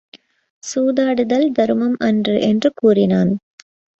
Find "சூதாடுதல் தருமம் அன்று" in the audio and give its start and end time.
0.63-2.35